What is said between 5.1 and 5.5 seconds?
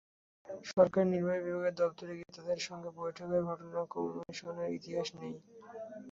নেই।